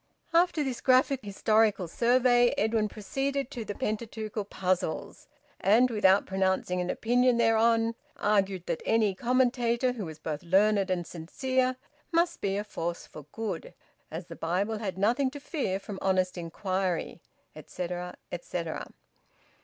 [0.33, 5.27] After this graphic historical survey, Edwin proceeded to the Pentateuchal puzzles,
[5.59, 11.05] and, without pronouncing an opinion thereon, argued that any commentator who was both learned and
[11.05, 11.75] sincere
[12.11, 13.75] must be a force for good,
[14.09, 17.21] as the Bible had nothing to fear from honest inquiry,
[17.55, 18.91] etcetera, etcetera.